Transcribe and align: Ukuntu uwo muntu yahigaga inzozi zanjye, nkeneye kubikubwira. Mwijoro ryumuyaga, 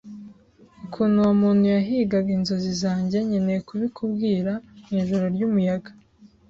Ukuntu 0.85 1.15
uwo 1.21 1.33
muntu 1.41 1.63
yahigaga 1.75 2.29
inzozi 2.37 2.71
zanjye, 2.83 3.17
nkeneye 3.27 3.59
kubikubwira. 3.67 4.51
Mwijoro 4.89 5.25
ryumuyaga, 5.35 5.91